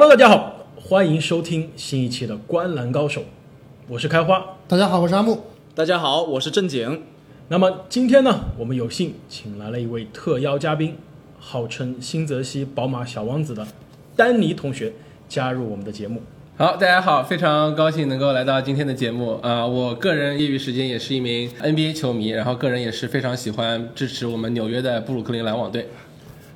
[0.00, 3.20] Hello，大家好，欢迎收听新一期的《观篮高手》，
[3.86, 4.56] 我是开花。
[4.66, 5.42] 大家好，我是阿木。
[5.74, 7.02] 大家好，我是正经。
[7.48, 10.96] 那么今天呢，我们有幸请来了一位特邀嘉宾，
[11.38, 13.66] 号称新泽西宝马小王子的
[14.16, 14.94] 丹尼同学
[15.28, 16.22] 加入我们的节目。
[16.56, 25.90] 好，大家好，非常高兴能够来到今天的节目啊、我个人业余时间也是一名 NBA 球迷，然后个人也是非常喜欢支持我们纽约的布鲁克林篮网队。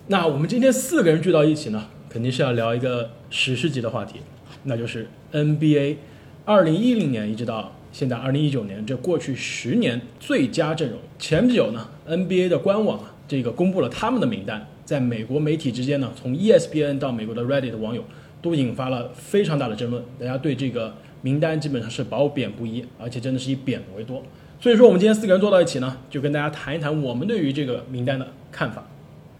[0.07, 4.21] 那我们今天四个人聚到一起呢，肯定是要聊一个史诗级的话题，
[4.63, 5.97] 那就是 NBA
[6.45, 11.01] 二零一零年一直到现在二零一九年这过去十年最佳阵容。
[11.19, 18.05] 前不久呢，NBA 的官网啊，这个公布了他们的名单，在美国媒体之间呢，从 ESPN 到美国的 Reddit 网友
[18.41, 24.23] 都引发了非常大的争论，大家对这个名单基本上是褒贬不一，而且真的是以贬为多。
[24.61, 28.87] 所以说，我们今天四个人坐到一起呢，就跟大家谈一谈我们对于这个名单的看法。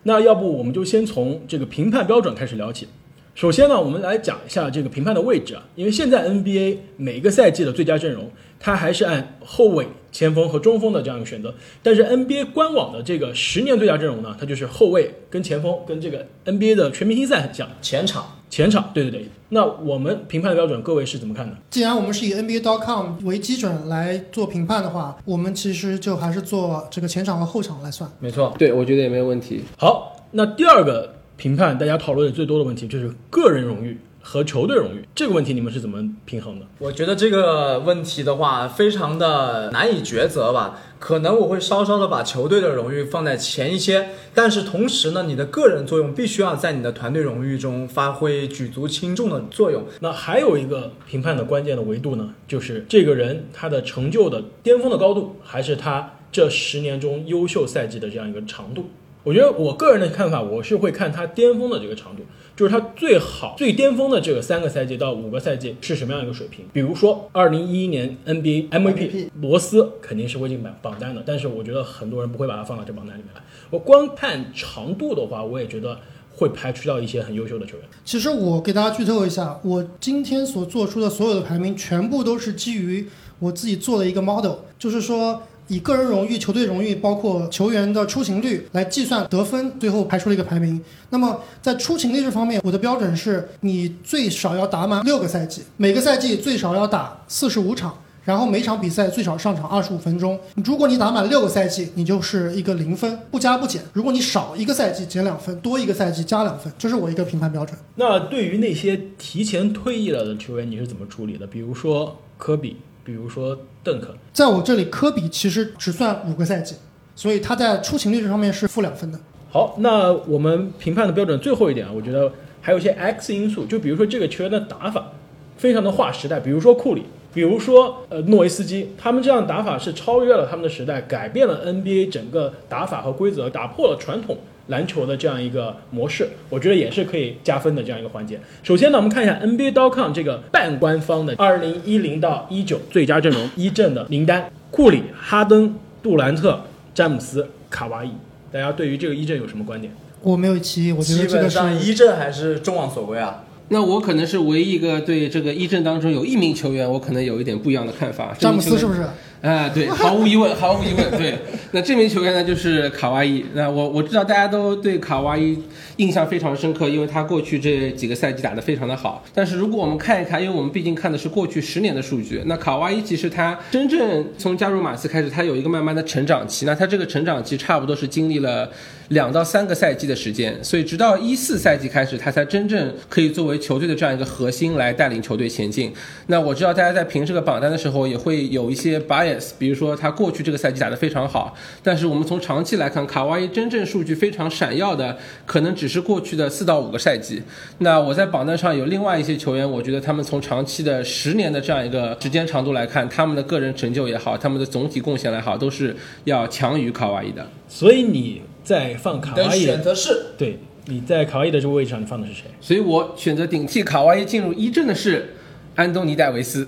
[0.03, 2.89] 那要不我们就先从这个评判标准开始聊起。
[3.35, 11.53] 首先呢，我们来讲一下这个评判的位置啊，因为现在 NBA 每个赛季的最佳阵容，它还是按后卫、前锋和中锋的这样一个选择。
[11.83, 17.69] 但是 NBA 官网的这个十年最佳阵容呢，它就是后卫跟前锋，跟这个 NBA 的全明星赛很像。
[17.83, 19.29] 前场前场，对对对。
[19.49, 21.57] 那我们评判的标准，各位是怎么看的？
[21.71, 28.09] 既然我们是以 NBA.com 为基准来做评判的话，我们其实就还是做这个前场和后场来算。
[28.21, 29.65] 没错，对，我觉得也没有问题。
[29.77, 36.67] 好，那第二个评判大家讨论的最多的问题就是个人荣誉和球队荣誉这个问题，你们是怎么平衡的？
[36.79, 40.81] 我觉得这个问题的话，非常的难以抉择吧。
[40.99, 49.85] 可能我会稍稍的把球队的荣誉放在前一些，但是同时呢，你的个人作用必须要在你的团队荣誉中发挥举足轻重的作用。
[50.01, 58.87] 那还有一个评判的关键的维度呢，就是这个人他的成就的巅峰的高度，还是他这十年中优秀赛季的这样一个长度。
[59.25, 62.23] 我觉得我个人的看法，我是会看他巅峰的这个长度，
[62.55, 66.67] 就是他最好最巅峰的这个三个赛季到五个赛季是什么样一个水平。
[66.75, 73.41] 比如说，二零一一年 NBA MVP 罗斯肯定是会进榜榜单的，但是我觉得很多人不会把他放到这榜单里面来。
[73.71, 75.99] 我光看长度的话，我也觉得
[76.37, 77.87] 会排除掉一些很优秀的球员。
[78.05, 83.09] 其实我给大家剧透一下，我今天所做出的所有的排名，全部都是基于
[83.39, 90.81] 我自己做的一个 model，就是说以个人荣誉、球队荣誉，包括球员的出勤率来计算得分，最后排出了一个排名。
[91.11, 97.95] 那么在出勤率这方面，我的标准是你最少要打满六个赛季，每个赛季最少要打四十五场。
[98.25, 100.41] 然后每场比赛最少上场二十五分钟。
[100.65, 103.83] 如果你打满六个赛季，你就是一个零分，不加不减。
[103.93, 107.79] 如果你少一个赛季减两分，多一个赛季加两分，这是我一个评判标准。
[107.97, 111.47] 那对于那些提前退役了的球员，你是怎么处理的？
[111.47, 114.09] 比如说科比，比如说邓肯。
[114.33, 116.77] 在我这里，科比其实只算五个赛季，
[117.15, 119.21] 所以他在出勤率这方面是负两分的。
[119.51, 125.13] 好，那我们评判的标准最后一点啊，我觉得还有一些 X 因素，就比如说这个球员的打法
[125.57, 134.39] 非常的划时代，比如说库里，比如说呃诺维斯基，他们这样打法是超越了他们的时代，改变了 NBA 整个打法和规则，打破了传统
[134.69, 138.41] 篮球的这样一个模式，我觉得也是可以加分的这样一个环节。
[138.63, 146.63] 首先呢，我们看一下 NBA.com 这个半官方的二零一零到一九最佳阵容一阵的名单：库里、哈登、杜兰特、
[146.95, 148.11] 詹姆斯、卡哇伊。
[148.51, 149.93] 大家对于这个一阵有什么观点？
[150.23, 153.45] 我没有歧义，我觉基得这个是本上一阵还是众望所归啊。
[153.69, 158.35] 那我可能是唯一一个对这个一阵当中有一名球员，我可能有一点不一样的看法。
[158.39, 159.05] 詹姆斯是不是？
[159.45, 161.35] 啊，对，毫无疑问，毫无疑问，对。
[161.73, 163.45] 那这名球员呢，就是卡哇伊。
[163.53, 165.59] 那我我知道大家都对卡哇伊
[165.97, 169.23] 印象非常深刻，因为他过去这几个赛季打得非常的好。
[169.35, 176.65] 但是如果我们看一看，因为我们毕竟看的是过去十年的数据，那卡哇伊其实他真正从加入马刺开始，他有一个慢慢的成长期。
[176.65, 178.71] 那他这个成长期差不多是经历了
[179.09, 185.93] 两到三个赛季的时间，所以直到一四赛季开始，他才真正可以作为球队的这样一个核心来带领球队前进。
[186.29, 195.17] 那我知道大家在评这个榜单的时候，也会有一些拔眼比如说他过去这个赛季打得非常好，但是我们从长期来看，卡哇伊真正数据非常闪耀的，
[195.47, 197.43] 可能只是过去的四到五个赛季。
[197.79, 205.95] 那我在榜单上有另外一些球员，我觉得他们从长期的十年的这样一个时间长度来看，他们的个人成就也好，他们的总体贡献来好，都是
[206.25, 207.47] 要强于卡哇伊的。
[207.69, 212.45] 所以你在放卡哇伊选择是对，你在卡哇伊的这个位置上，你放的是谁？
[212.61, 215.35] 所以我选择顶替卡哇伊进入一阵的是
[215.75, 216.67] 安东尼戴维斯。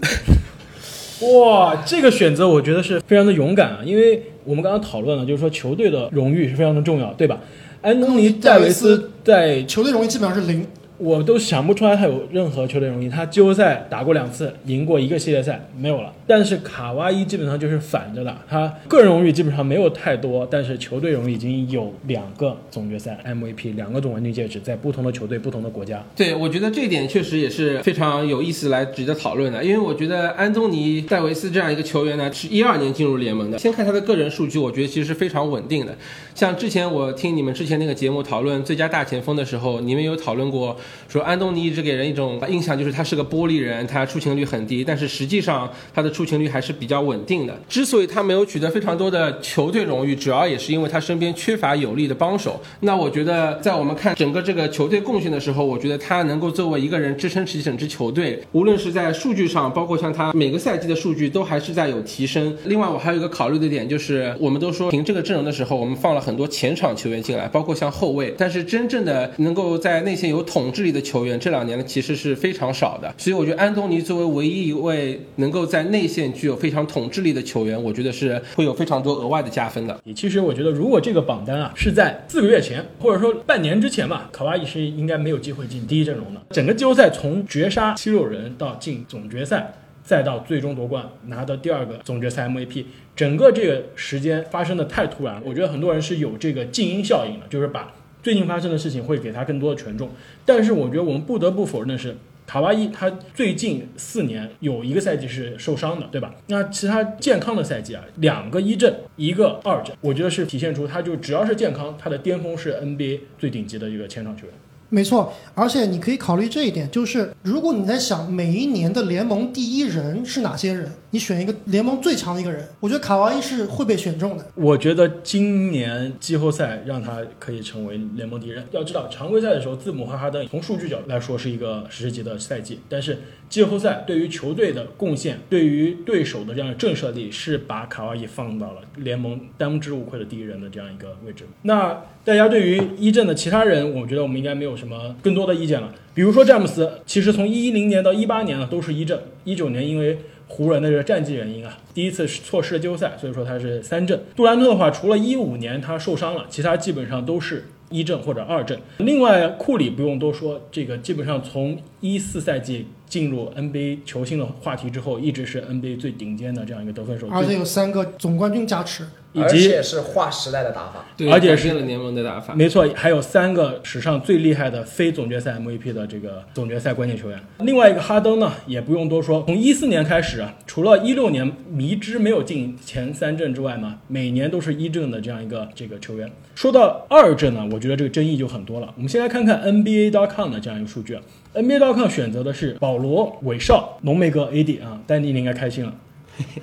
[1.21, 7.41] 哇，这个选择我觉得是非常的勇敢啊，因为我们刚刚讨论了，就是说球队的荣誉是非常的重要，对吧？
[7.83, 10.67] 安东尼戴维斯在球队荣誉基本上是零。
[10.99, 13.09] 我都想不出来他有任何球队荣誉。
[13.09, 16.13] 他季后赛打过两次，赢过一个系列赛，没有了。
[16.27, 26.05] 但是卡哇伊基本上就是反着的，他个人荣誉基本上没有太多，但是球队荣誉已经有两个总决赛 MVP，两个总冠军戒指，在不同的球队、不同的国家。
[26.17, 33.59] 对，我觉得这一点确实也是非常有意思来值得讨论的，因为我觉得安东尼戴维斯这样一个球员呢，是一二年进入联盟的。
[33.59, 35.95] 先看他的个人数据，我觉得其实是非常稳定的。
[36.35, 40.77] 像之前我听你们之前那个节目讨论最佳大前锋的时候，你们有讨论过
[41.09, 47.59] 说安东尼一直给人一种印象就是他是个玻璃人，他出勤率很低，但是实际上他的出勤率还是比较稳定的。
[47.69, 52.61] 之所以他没有取得非常多的球队荣誉，主要也是因为他身边缺乏有力的帮手。
[52.81, 62.55] 那我觉得在我们看整个这个球队贡献的时候，我觉得他能够作为一个人支撑起整支球队，无论是在数据上，包括像他每个赛季的数据都还是在有提升。
[62.65, 73.15] 另外，我还有一个考虑的点就是，我们都说凭这个阵容的时候，我们放了很多前场球员进来，包括像后卫，但是真正的能够在内线有统智力的球员，这两年呢其实是非常少的。
[73.17, 79.99] 所以我觉得安东尼作为唯一一位能够在内线具有非常统治力的球员，我觉得是会有非常多额外的加分的。
[80.15, 86.43] 其实我觉得，如果这个榜单啊是在四个月前，或者说半年之前吧，卡哇伊是应该没有机会进第一阵容的。
[86.51, 89.73] 整个季后赛从绝杀七六人到进总决赛，
[90.05, 92.85] 再到最终夺冠拿到第二个总决赛 MVP，
[93.15, 95.43] 整个这个时间发生的太突然了。
[95.45, 97.93] 我觉得很多人是有这个静音效应的，就是把
[98.27, 100.11] 最近发生的事情会给他更多的权重。
[100.45, 102.17] 但是我觉得我们不得不否认的是。
[102.45, 106.35] 卡哇伊他最近四年有一个赛季是受伤的，对吧？
[106.49, 114.55] 那其他健康的赛季啊，两个一阵，一个二阵，我觉得是体现出他就只要是健康，他的巅峰是 NBA 最顶级的一个前场球员。
[114.89, 124.47] 没错，而且你可以考虑这一点，就是如果你在想每一年的联盟第一人是哪些人，你选一个联盟最强的一个人，我觉得卡哇伊是会被选中的。
[124.55, 128.65] 我觉得今年季后赛让他可以成为联盟第一人。
[128.71, 133.19] 要知道，常规赛的时候，字母和哈登从数据角来说是一个史诗级的赛季，但是
[133.49, 141.45] 季后赛对于球队的贡献，对于对手的这样的震慑力，是把卡哇伊放到了联盟当之无愧的第一人的这样一个位置。
[141.63, 145.95] 那大家对于一阵的其他人，我觉得我们应该没有什么更多的意见了。
[146.13, 149.19] 比如说詹姆斯，其实从一零年到一八年呢，都是一阵。
[149.45, 150.19] 一九年因为
[150.49, 154.21] 湖人的这个战绩原因啊，第一次是错失了季后赛，所以说他是三阵。
[154.35, 158.79] 杜兰特的话，除了一五年他受伤了，其他基本上都是一阵或者二阵。
[158.99, 167.29] 另外库里不用多说，这个基本上从一四赛季进入 NBA 球星的话题之后，一直是 NBA 最顶尖的这样一个得分手。
[167.31, 169.07] 而且有三个总冠军加持。
[169.43, 177.39] 而且是划时代的打法，对，而且是联盟的打法，没错，还有三个史上最厉害的非总决赛 MVP 的这个总决赛关键球员。
[177.59, 186.31] 另外一个哈登呢，也不用多说，从一四年开始啊，除了一六年迷之没有进前三阵之外嘛，每年都是一阵的这样一个这个球员。
[186.55, 188.93] 说到二阵呢，我觉得这个争议就很多了。
[188.97, 191.19] 我们先来看看 NBA.com 的这样一个数据
[191.55, 195.93] ，NBA.com 选择的是保罗、韦少、浓眉哥 AD 啊，丹尼你应该开心了，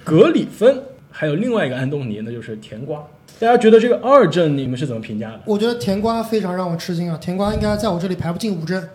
[0.03, 0.81] 格里芬。
[1.15, 3.05] 还有另外一个安东尼，那就是甜瓜。
[3.39, 5.39] 大家觉得这个二阵你们是怎么评价的？
[5.45, 7.17] 我觉得甜瓜非常让我吃惊啊！
[7.21, 8.89] 甜瓜应该在我这里排不进五阵。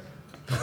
[0.51, 0.57] 我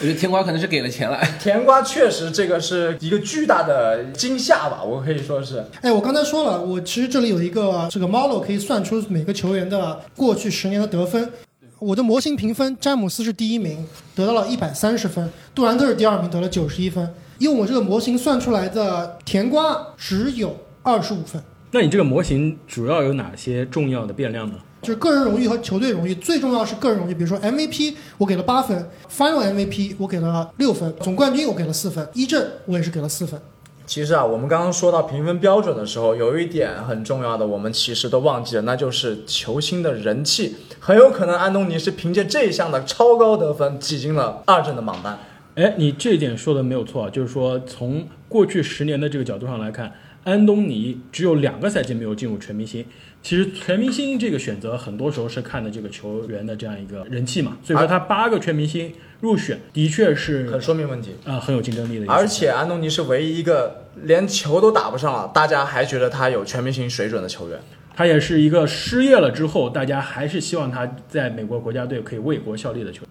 [0.00, 1.18] 觉得甜瓜可能是给了钱了。
[1.40, 5.64] 甜瓜确实这个是一个巨大的惊吓吧，我可以说是。
[5.80, 11.30] 哎，我刚才说了，我其实这里有一个这个 model 可以算出每个球员的过去十年的得分。
[11.78, 15.24] 我的模型评分，詹姆斯是第一名，得到了一百三十分；
[15.54, 17.08] 杜兰特是第二名，得了九十一分。
[17.38, 21.42] 用我这个模型算出来的甜瓜只有二十五分。
[21.70, 24.54] 那你这个模型主要有哪些重要的变量呢？
[24.80, 27.14] 就是个人荣誉和球队荣誉，最重要是个人荣誉。
[27.14, 33.40] 比如说 MVP，我给了八分；Final MVP，我给了六分；总冠军我给了四分；一阵我也是给了四分。
[33.86, 40.56] 其实啊，我们刚刚说到评分标准的时候，有一点很重要的，我们其实都忘记了，那就是球星的人气。
[40.78, 45.18] 很有可能安东尼是凭借这一项的超高得分挤进了二阵的榜单。
[45.58, 52.84] 哎，你这一点说的没有错，就是说从过去十年的这个角度上来看，安东尼只有两个赛季没有进入全明星。
[53.24, 62.06] 其实全明星这个选择很多时候是看的这个球员的这样一个人气嘛，所以说他八个全明星入选的确是很说明问题啊，很有竞争力的。
[62.06, 67.58] 而且安东尼是唯一一个连球都打不上了，大家还觉得他有全明星水准的球员。
[67.96, 73.08] 他也是一个失业了之后，大家还是希望他在美国国家队可以为国效力的球员。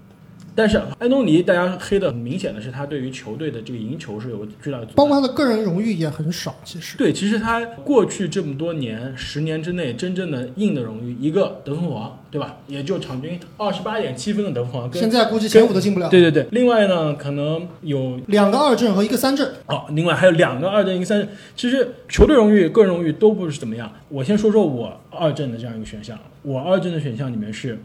[0.57, 6.55] 但是安东尼，大家黑的很明显的是，他对于球队的这个赢球是有巨大的，包括他的个人荣誉也很少。
[6.63, 12.57] 其实对，其实他过去这么多年，十年之内真正的硬的荣誉，一个得分王，对吧？
[12.65, 16.09] 也就场均二十八点七分的得分王，现在估计前五都进不了。
[16.09, 19.47] 对对对，另外呢，可能有两个二阵和一个三阵。
[19.67, 21.29] 哦，另外还有两个二阵一个三阵。
[21.55, 23.93] 其实球队荣誉、个人荣誉都不是怎么样。
[24.09, 27.77] 我先说说我二阵的这样一个选项，我二阵的选项里面是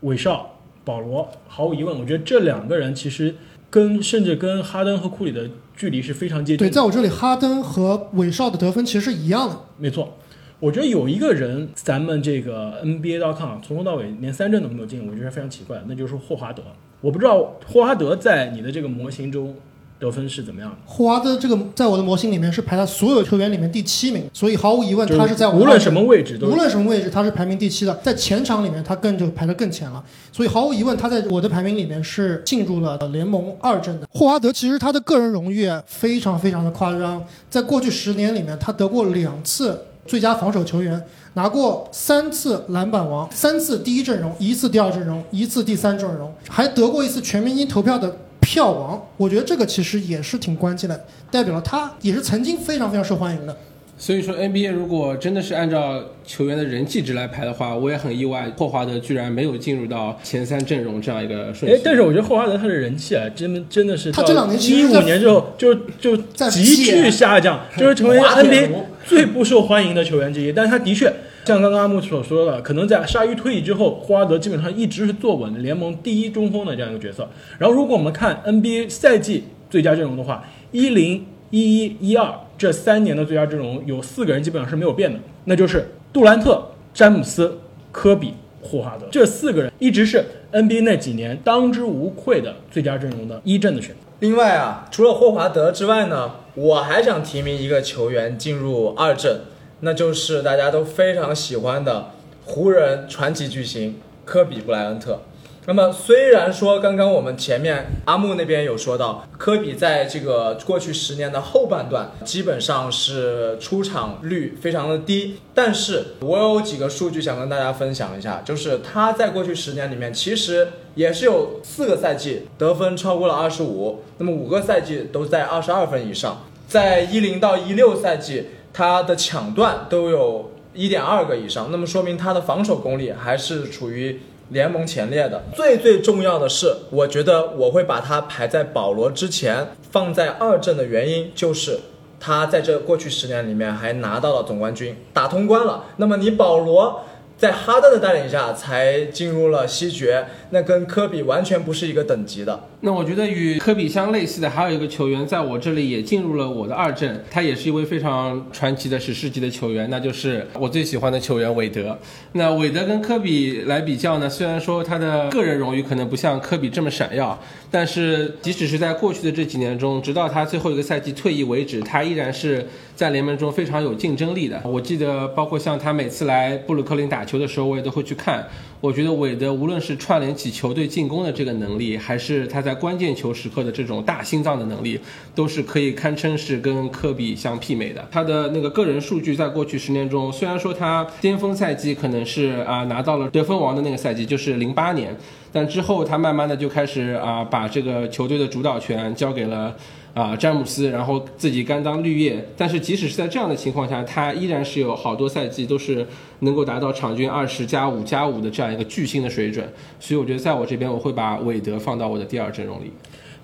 [0.00, 0.54] 韦少。
[0.88, 3.34] 保罗，毫无疑问，我觉得这两个人其实
[3.68, 9.60] 跟甚至跟哈登和库里的距离是非常接近对，在我这里，哈登和韦少的得分其实是一样的。
[9.76, 10.16] 没错，
[10.58, 16.62] 我觉得有一个人，咱们这个 NBA.com 从头到尾连三振都没有进，我觉得非常奇怪，那就是霍华德。
[17.02, 19.54] 我不知道霍华德在你的这个模型中
[19.98, 20.76] 得分是怎么样的。
[20.86, 30.02] 霍华德这个在我的模型里面是排在所有球员里面第七名，所以毫无疑问，他是在无论什么位置都无论什么位置，他是排名第七的，在前场里面他更就排得更前了，
[30.32, 34.06] 所以毫无疑问，他在我的排名里面是进入了联盟二阵的。
[34.10, 41.02] 霍华德其实他的个人荣誉非常非常的夸张，在过去十年里面，他得过两次最佳防守球员，
[41.34, 49.06] 拿过三次篮板王，三次第一阵容，一次第二阵容，一次第三阵容，还得过一次全明星投票的票王。
[49.16, 53.56] 我觉得这个其实也是挺关键的，代表了他也是曾经非常非常受欢迎的。
[54.00, 68.70] 所以说 NBA 如果真的是按照球员的人气值来排的话，我也很意外，霍华德居然没有进入到前三阵容这样一个顺序。，哎但是我觉得霍华德他的人气啊，真的真的是他这两年一五年之后就就在急剧下降，就是成为 NBA
[69.04, 70.52] 最不受欢迎的球员之一。
[70.52, 71.12] 但是他的确
[71.48, 77.26] 像刚刚阿木所说的，可能在鲨鱼退役之后，霍华德基本上一直是坐稳联盟第一中锋的这样一个角色。
[77.56, 86.62] 然后如果我们看 NBA 赛季最佳阵容的话，一零、一一、一二这三年的最佳阵容有四个人基本上是没有变的，那就是杜兰特、
[86.92, 87.58] 詹姆斯、
[87.90, 94.02] 科比、霍华德这四个人一直是 NBA 那几年当之无愧的最佳阵容的一阵的选择。
[94.20, 99.40] 另外啊，除了霍华德之外呢，我还想提名一个球员进入二阵，
[99.80, 102.10] 那就是大家都非常喜欢的
[102.44, 105.20] 湖人传奇巨星科比布莱恩特。
[105.66, 134.20] 那么虽然说刚刚我们前面阿木那边有说到，科比在这个过去十年的后半段基本上是出场率非常的低，但是我有几个数据想跟大家分享一下，就是他在过去十年里面其实也是有四个赛季得分超过了二十五，那么五个赛季都在二十二分以上，在一零到一六赛季他的抢断都有一点二个以上，那么说明他的防守功力还是处于
[134.50, 135.42] 联盟前列的。
[135.54, 141.80] 最最重要的是，我觉得我会把他排在保罗之前，放在二阵的原因就是。
[142.20, 145.84] 他在这过去十年里面还拿到了总冠军，打通关了。
[145.98, 147.04] 那么你保罗
[147.38, 152.64] 在哈登的带领下才进入了西决，那跟科比完全不是一个等级的。
[152.80, 161.96] 那我觉得与科比相类似的还有一个球员，在我这里也进入了我的二阵，他也是一位非常传奇的史诗级的球员，那就是我最喜欢的球员韦德。
[162.32, 167.38] 那韦德跟科比来比较呢，虽然说他的个人荣誉可能不像科比这么闪耀，
[167.70, 172.64] 但是即使是在过去的这几年中，直到他最后一个赛季退役为止，他依然是
[172.94, 174.60] 在联盟中非常有竞争力的。
[174.64, 178.48] 我记得，包括像他每次来布鲁克林打球的时候，我也都会去看。
[178.80, 184.98] 我觉得韦德无论是串联起球队进攻的这个能力，还是他在关键球时刻的这种大心脏的能力，
[185.34, 188.08] 都是可以堪称是跟科比相媲美的。
[188.10, 195.14] 他的那个个人数据在过去十年中，虽然说他巅峰赛季可能是啊拿到了得分王的那个赛季，就是零八年，
[195.52, 199.76] 但之后他慢慢的就开始啊把这个球队的主导权交给了。
[200.14, 206.06] 啊，詹姆斯，然后自己甘当绿叶，但是即使是在这样的情况下，他依然是有好多赛季都是
[206.40, 212.92] 能够达到场均二十加五加五的这样一个巨星的水准，所以我觉得在我这边我会把韦德放到我的第二阵容里。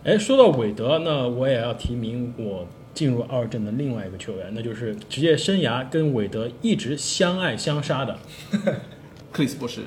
[0.03, 8.19] 哎，说到韦德，那我也要提名我进入二阵的另外一个球员，那就是职业生涯跟韦德一直相爱相杀的
[9.31, 9.83] 克里斯博士，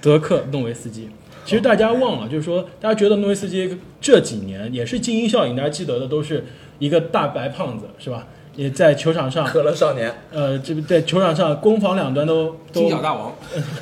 [0.00, 1.08] 德克诺维斯基。
[1.48, 6.44] 其实大家忘了，就是说，大家觉得诺维斯基这几年也是精英效应，大家记得的都是
[6.78, 8.26] 一个大白胖子，是吧？
[8.54, 13.34] 也在球场上，可乐少年，呃，这个在球场上攻防两端都都金角大王，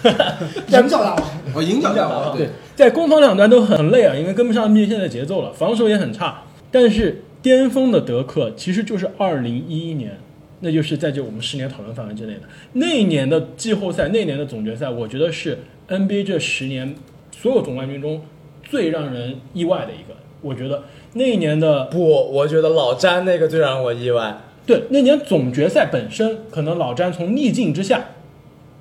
[0.71, 6.45] 人角大王，哦，银角大王，对，在攻防两端都很累啊，因为跟不上 NBA 现在的节奏了，防守也很差。
[6.71, 10.17] 但是巅峰的德克其实就是二零一一年，
[10.61, 12.43] 那就是在这我们十年讨论范围之内的。
[12.75, 15.59] 那一年的季后赛，那一年的总决赛，我觉得是
[15.89, 16.95] NBA 这十年
[17.31, 18.23] 所有总冠军中
[18.63, 20.17] 最让人意外的一个。
[20.43, 24.39] 我觉得那一年的不，我觉得老詹那个最让我意外。
[24.67, 28.05] 对那年总决赛本身，可能老詹从逆境之下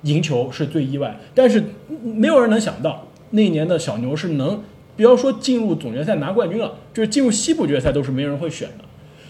[0.02, 1.62] 赢球是最意外，但是
[2.02, 4.62] 没有人能想到那一年的小牛是能，
[4.96, 8.84] 不要说进入总决赛拿冠军了，就是进入西部决赛都是没人会选的。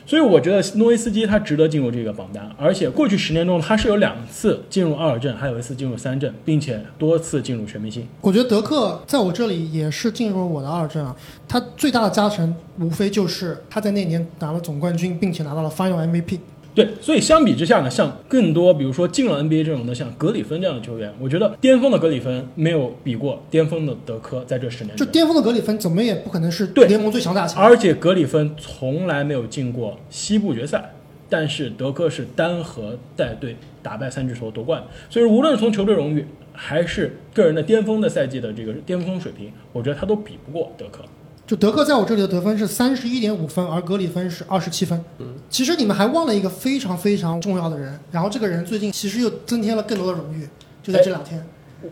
[0.07, 8.07] 所以我觉得诺维斯基他值得进入这个榜单，而且过去十年中他是有两次进入二阵，还有一次进入三阵，并且多次进入全明星。
[8.21, 11.15] 我觉得德克在我这里也是进入了我的二阵啊。
[11.49, 16.39] 他最大的加成无非就是他在那年拿了总冠军，并且拿到了 FMVP。
[16.77, 27.65] 对，所以相比之下呢，像更多比如说进了 NBA 阵容的像格里芬这样的球员，我觉得巅峰的格里芬没有比过巅峰的德科，在这十年，就巅峰的格里芬怎么也不可能是对联盟最强大前锋。
[27.65, 30.93] 而且格里芬从来没有进过西部决赛，
[31.31, 41.03] 但是德科是单核带队打败三巨头夺冠，所以无论从球队荣誉还是个人的巅峰的赛季的这个巅峰水平，我觉得他都比不过德科。
[41.47, 45.01] 就德克在我这里的得分是三十一点五分，而格里芬是二十七分。
[45.19, 50.49] 嗯，其实你们还忘了一个非常非常重要的人，然后这个人最近其实又增添了更多的荣誉，
[50.83, 51.47] 就在这两天。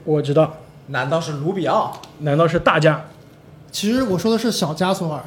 [0.04, 0.56] 我知道，
[0.88, 2.00] 难道是卢比奥？
[2.18, 3.04] 难道是大家？
[3.70, 5.23] 其实我说的是小加索尔，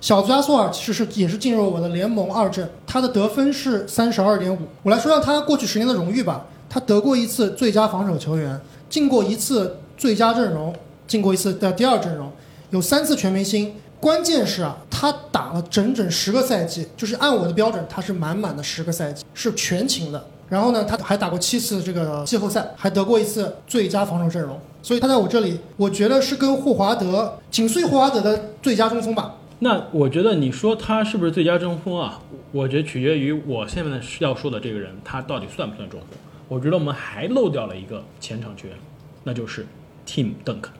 [0.00, 4.60] 小加索尔其实是也是进入我的联盟二阵，他的得分是三十二点五。
[4.84, 10.72] 我来说下他过去十年的荣誉吧，他得过一次最佳防守球员，进过一次最佳阵容，
[11.08, 12.30] 进过一次的第二阵容，
[12.72, 13.74] 有三次全明星。
[14.00, 20.26] 关键是啊，他打了整整十个赛季，就是按我的标准，他是满满的十个赛季，是全勤的。
[20.48, 24.58] 然后呢，他还打过七次这个季后赛，还得过一次最佳防守阵容。
[24.82, 29.36] 所以他在我这里，我觉得是跟霍华德紧随霍华德的最佳中锋吧。
[29.58, 32.20] 那我觉得你说他是不是最佳中锋啊？
[32.50, 36.08] 我觉得取决于我现在要说的这个人，他到底算不算中锋？
[36.48, 38.76] 我觉得我们还漏掉了一个前场球员，
[39.22, 39.64] 那就是
[40.06, 40.70] Tim Duncan。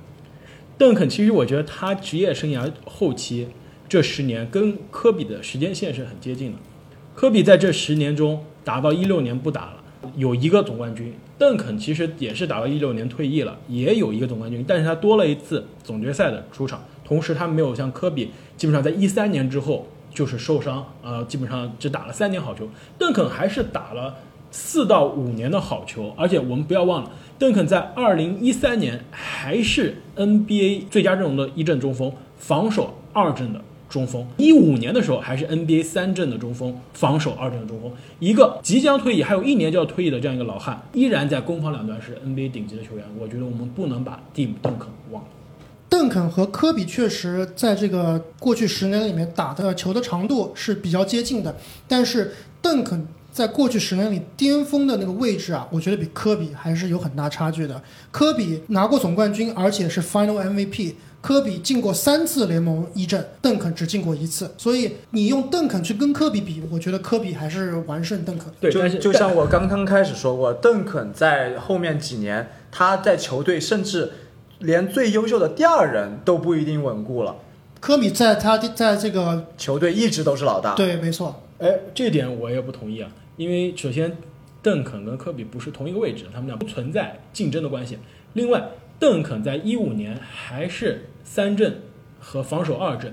[0.78, 3.48] 邓肯其实我觉得他职业生涯后期
[3.88, 6.58] 这十年跟科比的时间线是很接近的。
[7.14, 9.84] 科比在这十年中打到一六年不打了，
[10.16, 11.14] 有一个总冠军。
[11.38, 22.68] 邓肯其实也是打到一六年退役了，也有一个总冠军，但是他多了一次总决赛的出场，同时他没有像科比基本上在一三年之后就是受伤，呃，基本上只打了三年好球。
[22.96, 24.14] 邓肯还是打了
[24.50, 27.10] 四到五年的好球，而且我们不要忘了。
[27.42, 37.90] 邓肯在二零一三年还是 NBA 最佳阵容的一阵中锋，防守二阵的中锋；一五年的时候还是 NBA 三阵的中锋，防守二阵的中锋。
[38.20, 43.04] 一个即将退役，还有一年就要退役的这样一个老汉，依然在攻防两端是 NBA 顶级的球员。
[43.18, 45.28] 我觉得我们不能把蒂姆·邓肯忘了。
[45.88, 51.56] 邓肯和科比确实在这个过去十年里面打的球的长度是比较接近的，
[51.88, 53.04] 但是邓肯。
[53.32, 57.82] 在过去十年里，巅峰的那个位置啊，我觉得比科比还是有很大差距的。
[58.10, 60.94] 科比拿过总冠军，而且是 Final MVP。
[61.22, 64.52] 科比进过三次联盟一阵，邓肯只进过一次。
[64.58, 68.52] 所以你用邓肯去跟科比比，我觉得科比还是完胜邓肯。
[68.60, 74.10] 对，就就像我刚刚开始说过，邓肯在后面几年，他在球队甚至
[74.58, 77.36] 连最优秀的第二人都不一定稳固了。
[77.78, 80.74] 科比在他在这个球队一直都是老大。
[80.74, 81.40] 对，没错。
[81.58, 83.08] 哎，这点我也不同意啊。
[83.36, 84.16] 因为首先，
[84.62, 87.98] 邓肯跟科比不是同一个位置，他们俩不存在竞争的关系。
[88.34, 88.62] 另外，
[88.98, 91.80] 邓肯在一五年还是三阵
[92.20, 93.12] 和防守二阵，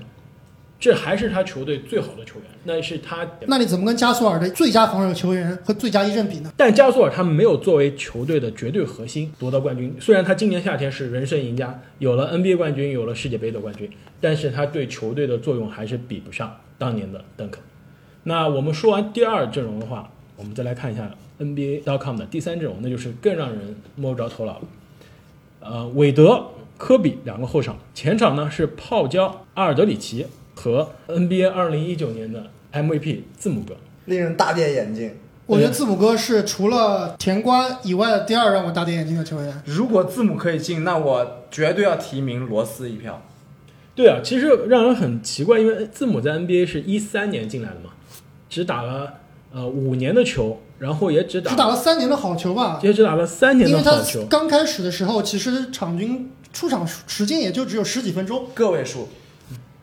[0.78, 3.26] 这还是他球队最好的球员，那是他。
[3.46, 6.52] 那你怎么跟加索尔的最佳防守球员和最佳一阵比呢？
[6.56, 17.60] 但加索尔他没有作为球队的绝对核心夺得冠军，虽然他今年夏天是人生赢家，有了 NBA 冠军，有了世界杯的冠军，但是他对球队的作用还是比不上当年的邓肯。
[18.24, 24.62] 那我们说完第二阵容的话，我们再来看一下 NBA.com 的第三阵容，那就是更让人摸不着头脑了。
[25.60, 33.74] 呃，韦德、科比两个后场，前场呢是泡椒、阿尔德里奇和 NBA 二零一九年的 MVP 字母哥，
[34.06, 35.12] 令人大跌眼镜。
[35.46, 39.62] 我觉得字母哥是除了甜瓜以外的第二让我大跌眼镜的球员。
[39.64, 43.20] 如果字母可以进，那我绝对要提名罗斯一票。
[43.96, 47.90] 对啊，其实让人很奇怪，因为字母在 NBA 是一三年进来的嘛。
[48.50, 49.14] 只打了
[49.54, 54.26] 呃五年的球，然后也只打只打了三年的好球吧，也只打了三年的好球。
[54.26, 59.08] 刚开始的时候，其实场均出场时间也就只有十几分钟，个位数。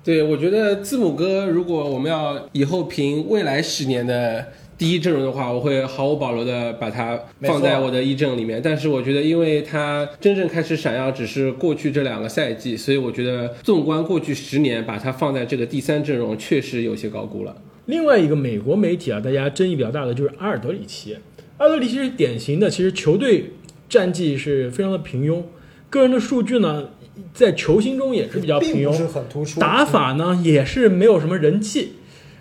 [0.03, 4.45] 对，我觉得字母哥，如果我们要以后评未来十年的
[4.77, 8.61] 第一阵容的话，我会毫无保留的把它放在我的一阵里面。
[8.63, 17.53] 但是我觉得，因为他真正开始闪耀只是过去这两个赛季，所以我觉得纵观过去十年，把他放在这个第三阵容，确实有些高估了。
[17.87, 21.17] 另外一个美国媒体啊，大家争议比较大的就是阿尔德里奇。
[21.57, 23.53] 阿尔德里奇是典型的，其实球队
[23.89, 25.41] 战绩是非常的平庸，
[25.89, 26.89] 个人的数据呢，
[27.33, 29.59] 在球星中也是比较平庸，是很突出。
[29.59, 31.93] 打法呢也是没有什么人气，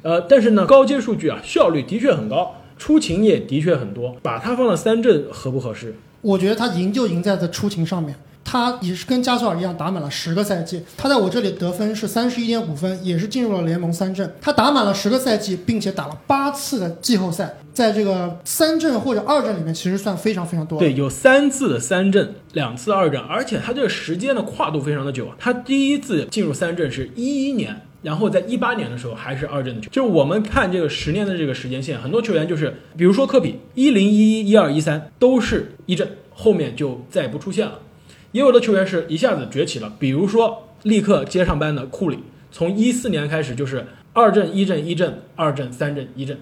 [0.03, 4.17] 呃，但是呢高阶数据啊效率的确很高，出勤也的确很多。
[4.23, 5.95] 把他放到三阵合不合适？
[6.23, 8.17] 我觉得他赢就赢在这出勤上面。
[8.49, 14.33] 他也是跟加索尔一样打满了十个赛季，他在我这里得分是三十一点五分，也是进入了联盟三阵。
[14.41, 20.79] 他打满了十个赛季，并且打了八次的季后赛，在这个三阵或者二阵里面，其实算非常非常多。
[20.79, 25.29] 对，有三次的三阵，两次二阵，而且他这个时间的跨度非常的久。
[25.39, 27.83] 他第一次进入三阵是一一年。
[28.03, 37.81] 然后在一八年的时候还是二阵的球，就是我们看这个十年的这个时间线，很多球员就是，比如说科比，一零一一、一二、一三都是一阵，后面就再也不出现了。
[38.37, 42.19] 也有的球员是一下子崛起了，比如说立刻接上班的库里，
[42.53, 46.39] 从一四年开始就是二阵、一阵、一阵、二阵、三阵、一阵。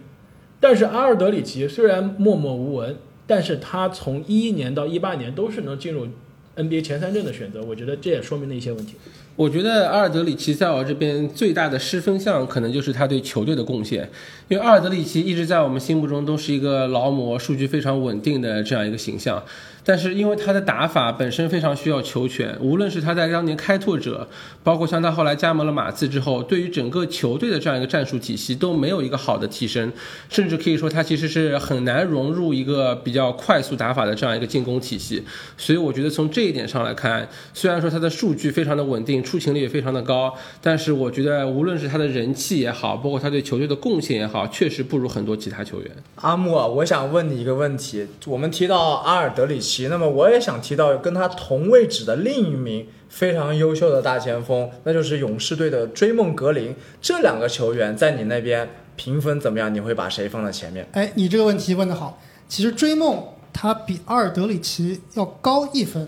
[0.58, 2.96] 但是阿尔德里奇虽然默默无闻，
[3.28, 6.08] 但是他从一一年到一八年都是能进入
[6.56, 8.94] NBA 前三阵的选择，我觉得这也说明了一些问题。
[9.36, 14.08] 我觉得阿尔德里奇在我这边最大的失分项，可能就是他对球队的贡献。
[14.48, 19.42] 因为阿尔德里奇一直在我们心目中都是一个劳模，数据非常稳定的这样一个形象。
[19.86, 24.26] 但是因为他的打法本身非常需要球权，无论是他在当年开拓者，
[24.62, 29.92] 包括像他后来加盟了马刺之后，对于整个球队的这样一个战术体系都没有一个好的提升，
[30.30, 35.22] 甚至可以说他其实是很难融入一个比较快速打法的这样一个进攻体系。
[35.58, 45.90] 所以我觉得从这一点上来看，虽然说他的数据非常的稳定，出勤率也非常的高，但是我觉得无论是他的人气也好，包括他对球队的贡献也好，确实不如很多其他球员。
[46.16, 49.88] 阿木，我想问你一个问题，我们提到阿尔德里奇。
[49.88, 56.74] 那么我也想提到跟他同位置的另一名非常优秀的大前锋，那就是勇士队的追梦格林。
[57.00, 59.74] 这两个球员在你那边评分怎么样？
[59.74, 60.86] 你会把谁放在前面？
[60.92, 62.20] 哎，你这个问题问得好。
[62.46, 66.06] 其实追梦他比阿尔德里奇要高一分，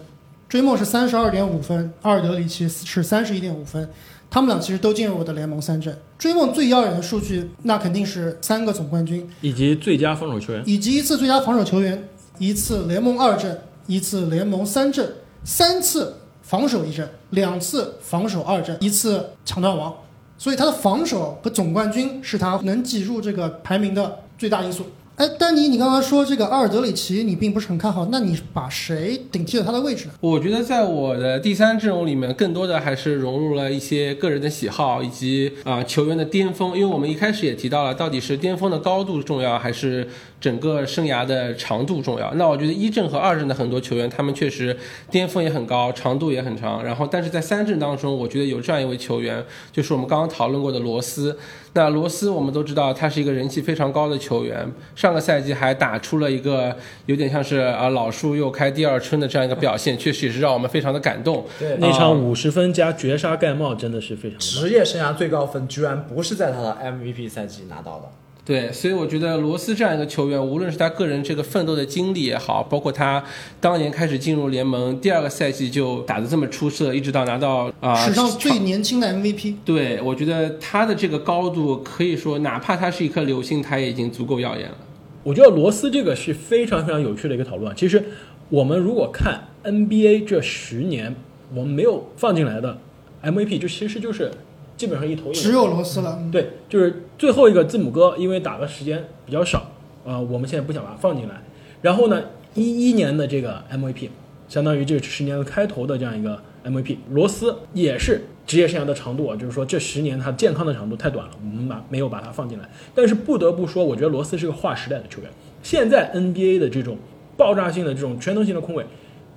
[0.49, 3.89] 追梦是三十二点五分，阿尔德里奇是三十一点五分。
[4.31, 5.97] 他们俩其实都进入我的联盟三阵。
[6.19, 12.09] 追梦最耀眼的数据，那肯定是三个总冠军，以及最佳防守球员，以及一次最佳防守球员。
[12.39, 19.93] 一次联盟二阵，一次联盟三阵，三次防守一阵，两次防守二阵，一次抢断王，
[20.39, 24.85] 所以他的防守和总冠军是他能挤入这个排名的最大因素。
[25.17, 30.13] 哎，丹尼，你刚刚说这个阿尔德里奇你并不是很看好，那你把谁顶替了他的位置呢？
[30.21, 40.07] 我觉得在我的第三阵容里面，更多的还是融入了一些个人的喜好以及啊球员的巅峰，因为我们一开始也提到了，到底是巅峰的高度重要还是？
[40.47, 42.33] 整个生涯的长度重要。
[42.35, 44.77] 那我觉得一阵和二阵的很多球员，他们确实
[45.11, 46.85] 巅峰也很高，长度也很长。
[46.85, 51.37] 然后，但是在三阵当中，我觉得有这样一位球员，就是我们刚刚讨论过的罗斯。
[51.73, 54.65] 那罗斯我们都知道，他是一个人气非常高的球员。
[54.95, 56.75] 上个赛季还打出了一个
[57.07, 61.45] 有点像是啊老树又开第二春的这样一个表现，确实也是让我们非常的感动。
[61.59, 64.39] 对，那场五十分加绝杀盖帽真的是非常。
[64.39, 68.09] 职业生涯最高分居然不是在他的 MVP 赛季拿到的。
[68.47, 73.21] 对，所以我觉得罗斯这样一个球员，无论是他个人这个奋斗的经历也好，包括他
[73.61, 79.57] 当年开始进入联盟，第二个赛季就打得这么出色，一直到拿到啊史上最年轻的 MVP。
[79.65, 84.77] 对，我觉得他的这个高度可以说，哪怕他是一颗流星，他也已经足够耀眼了。
[85.25, 87.75] 我觉得罗斯这个是非常非常有趣的一个讨论。
[87.75, 88.01] 其实
[88.49, 91.13] 我们如果看 NBA 这十年，
[91.53, 92.79] 我们没有放进来的
[93.25, 94.31] MVP，就其实就是。
[94.77, 99.71] 基本上一头只有罗斯了，对，就是最后一个字母哥，因为打的时间比较少，
[100.05, 101.43] 呃，我们现在不想把它放进来。
[101.81, 102.23] 然后呢，
[102.55, 104.11] 一一年的这个 MVP，
[104.49, 112.69] 相当于这十年的开头的这样一个 MVP，罗斯也是职业生涯的长度啊，就是说这十年他健康的长度太短了，我们把没有把它放进来。
[112.95, 115.31] 但是不得不说，我觉得罗斯是个划时代的球员。
[115.63, 116.99] 现在 NBA 的这种
[117.35, 118.85] 爆炸性的这种全能性的控卫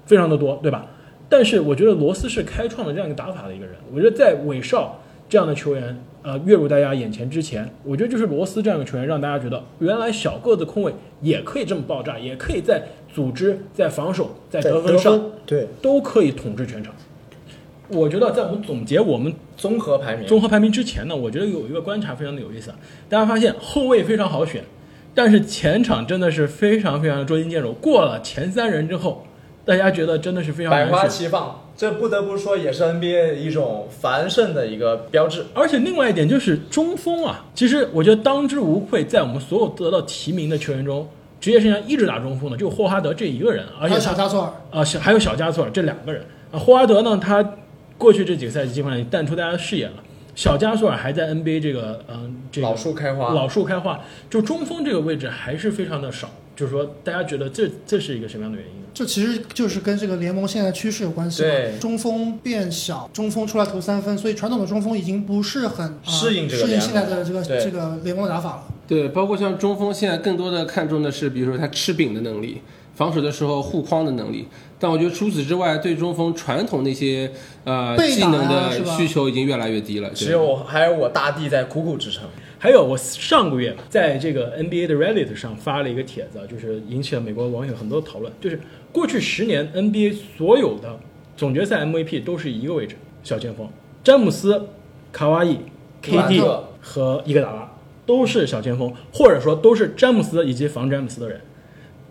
[0.06, 0.86] 非常的多，对吧？
[1.30, 3.76] 但是我觉得罗斯是开创了这样一个打法的一个人。
[3.94, 5.00] 我觉得在韦少。
[5.30, 12.82] 这样的球员，呃，跃入大家眼前之前，我觉得就是罗斯这样的球员，让大家觉得原来小个子控卫也可以这么爆炸，也可以在
[13.14, 16.94] 组织、在防守、在得分上，对，都可以统治全场。
[17.90, 22.74] 我觉得在我们总结我们综合排名、综合排名之前呢，我觉得有一个观察非常的有意思，
[23.08, 24.64] 大家发现后卫非常好选，
[25.14, 27.72] 但是前场真的是非常非常的捉襟见肘。
[27.74, 29.26] 过了前三人之后，
[29.64, 31.62] 大家觉得真的是非常百花齐放。
[31.80, 35.46] 这不得不说，也是 NBA 一种繁盛的一个标志。
[35.54, 41.08] 而且另外一点就是中锋啊，其实我觉得当之无愧，在我们所有得到提名的球员中，
[41.40, 43.66] 职业生涯一直打中锋的就霍华德这一个人。
[43.80, 46.60] 而且小加索尔啊，小还有小加索尔这两个人啊。
[46.60, 47.54] 霍华德呢，他
[47.98, 49.94] 过去这几个赛季基本上淡出大家的视野了。
[50.36, 56.30] 小加索尔还在 NBA 这个嗯，这老树开花，老树开花，就中锋这个位置还是非常的少。
[56.60, 58.74] 就是说，大家觉得这这是一个什么样的原因？
[58.94, 61.42] 这其实就是跟这个联盟现在趋势有关系。
[61.42, 68.64] 对，中锋变小，中锋出来投三分，所以传统的中锋已经不是很适应这个适应现在的这个这个联盟打法了。
[68.86, 72.60] 对，包括像中锋现在更多的看重的是，比如说他吃饼的能力，
[72.94, 74.46] 防守的时候护框的能力。
[74.78, 77.32] 但我觉得除此之外，对中锋传统那些
[77.64, 80.10] 呃技能的需求已经越来越低了。
[80.10, 82.24] 只有还有我大帝在苦苦支撑。
[82.62, 88.30] 还有，我上个月在这个 NBA 的 Reddit 上发了一个帖子，就是引起了美国网友很多讨论。
[88.42, 88.60] 就是
[88.92, 91.00] 过去十年 NBA 所有的
[91.38, 93.66] 总决赛 MVP 都是一个位置，小前锋，
[94.04, 94.68] 詹姆斯、
[95.14, 95.60] 卡哇伊、
[96.04, 96.46] KD
[96.82, 97.72] 和伊戈达拉
[98.06, 101.40] 都是小前锋，或者说都是詹姆斯以及防詹姆斯的人。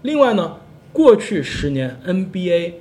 [0.00, 0.56] 另外呢，
[0.94, 2.72] 过去十年 NBA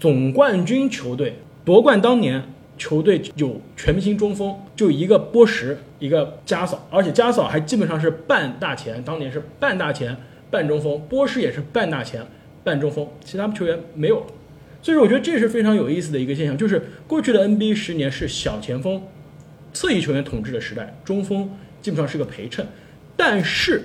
[0.00, 2.42] 总冠军球队夺冠当年，
[2.78, 10.16] 球队有全明星中锋，就一个波什，一个加索，而且加索还基本上是半大前，当年是半大前
[10.50, 12.26] 半中锋，波什也是半大前
[12.64, 14.26] 半中锋，其他球员没有了。
[14.82, 19.00] 所以说，我觉得这是非常有意思的一个现象，就是过去的 NBA 十年是小前锋、
[19.72, 21.48] 侧翼球员统治的时代，中锋
[21.80, 22.66] 基本上是个陪衬。
[23.16, 23.84] 但是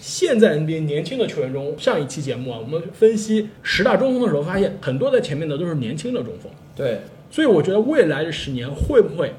[0.00, 6.50] 现在 NBA 年轻的球员中，上一期节目啊，我们分析十大中锋的时候，发现很多在前面的都是年轻的中锋。
[6.74, 7.00] 对，
[7.30, 9.34] 所以我觉得未来的十年会不会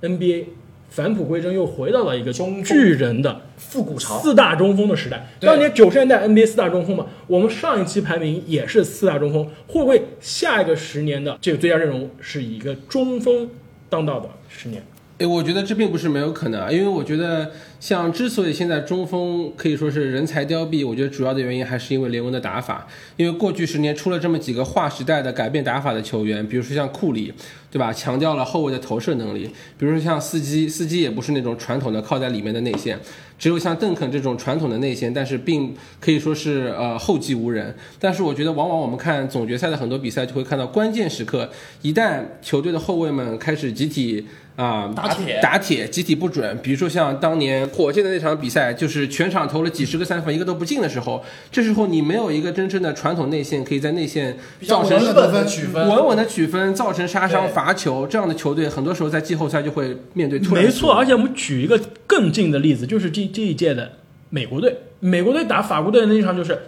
[0.00, 0.44] NBA
[0.88, 5.26] 返璞归真，又回到了一个巨人的复古潮，四大中锋的时代。
[5.40, 13.50] 当年九十年代 NBA 四大中锋嘛，我们上一期排名也是四大中锋，会不会下一个十年的这个最佳阵容是以一个中锋
[13.88, 14.82] 当道的十年？
[15.18, 17.50] 诶，我觉得这并不是没有可能，因为我觉得
[17.80, 22.86] 像之所以现在中锋可以说是人才凋敝，我觉得主要的原因还是因为联盟的打法。
[23.16, 27.32] 因为过去十年出了这么几个划时代的改变打法的球员，比如说像库里，
[27.70, 27.90] 对吧？
[27.90, 32.98] 强调了后卫的投射能力，比如说像司机，司机也不是那种传统的靠在里面的内线，
[33.38, 37.74] 只有像邓肯这种传统的内线，但是并可以说是呃后继无人。
[37.98, 41.50] 但是我觉得，往往我们看总决赛的很多比赛，就会看到关键时刻，
[41.80, 44.26] 一旦球队的后卫们开始集体
[44.56, 46.58] 啊、打铁打铁，集体不准。
[46.62, 63.92] 比如说像当年火箭的那场比赛，就是全场投了几十个三分，一个都不进的时候，这时候你没有一个真正的传统内线可以在内线造成稳稳的取分，稳稳的取分，造成杀伤、罚球，这样的球队很多时候在季后赛就会面对突然没错，而且我们举一个更近的例子，就是这这一届的
[64.30, 66.58] 美国队，美国队打法国队的那一场，就是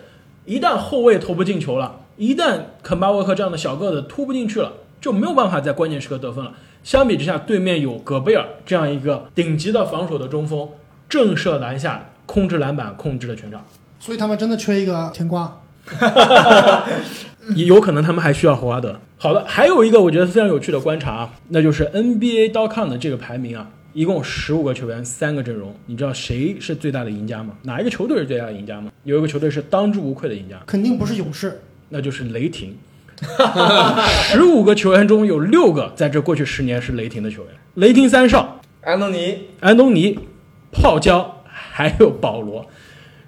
[0.44, 6.52] 一旦后卫投不进球了，一旦肯巴沃克这样的小个子突不进去了，就没有办法在关键时刻得分了。
[6.82, 10.68] 相比之下，对面有戈贝尔这样一个顶级的防守的中锋，
[11.08, 13.64] 震慑篮下，控制篮板，控制了全场。
[14.00, 15.60] 所以他们真的缺一个甜瓜。
[17.54, 19.00] 也 有可能他们还需要霍华德。
[19.16, 27.54] 好的，还有一个我觉得非常有趣的观察啊，那就是 NBA.com 的这个排名啊，一共十五个球员，三个阵容，你知道谁是最大的赢家吗？
[27.62, 28.92] 哪一个球队是最大的赢家吗？
[29.04, 32.76] 有一个球队是当之无愧的赢家，肯定不是勇士，那就是雷霆。
[34.30, 40.18] 十五个球员中有六个在这过去十年是雷霆的球员，雷霆三少，安东尼安东尼、
[40.70, 42.66] 泡椒还有保罗，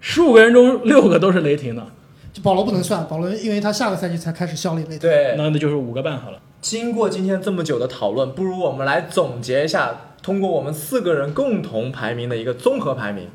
[0.01, 1.87] 十五个人中六个都是雷霆的，
[2.33, 4.99] 就保罗不能算，保罗因为他下个赛季才开始效力雷霆。
[5.01, 5.35] 对。
[5.37, 6.41] 那那就是五个半好了。
[6.61, 13.29] 经过今天这么久的讨论，不如我们来总结一下，通过我们四个人共同排名的一个综合排名。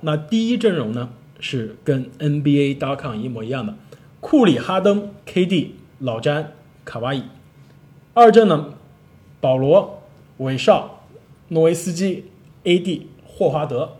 [0.00, 3.74] 那第一阵容呢是跟 NBA.com 一模一样的，
[4.20, 5.68] 库里、哈登、KD、
[6.02, 7.22] 老詹、卡哇伊。
[8.12, 8.70] 二阵呢，
[9.40, 10.02] 保罗、
[10.38, 11.04] 韦少、
[11.48, 12.30] 诺维斯基、
[12.64, 13.92] AD、霍华德。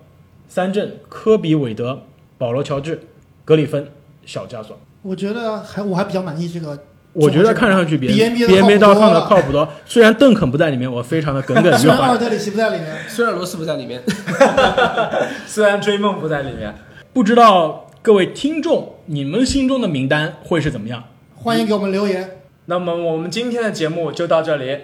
[0.49, 2.03] 三阵，科比、韦德、
[2.37, 3.05] 保罗、乔治、
[3.45, 3.89] 格里芬、
[4.27, 4.79] 小加索。
[5.03, 6.77] 我觉得还我还比较满意这个。
[7.13, 9.69] 我觉得看上去比比 NBA 的 NBA 靠谱的靠谱多。
[9.87, 12.19] 虽然邓肯不在里面，我非常的耿耿于虽然阿尔怀。
[12.19, 14.03] 德里奇不在里面，虽然罗斯不在里面，
[15.47, 16.75] 虽然追梦不在里面，
[17.13, 21.05] 不知道各位听众，你们心中的名单会是怎么样？
[21.43, 22.43] 欢迎给我们留言。
[22.67, 24.79] 那么我们今天的节目就到这里，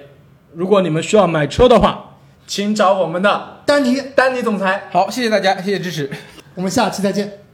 [0.55, 2.17] 如果你们需要买车的话，
[2.49, 4.89] 请找我们的丹尼，丹尼总裁。
[4.91, 6.11] 好，谢谢大家，谢谢支持。
[6.57, 7.48] 我们下期再见。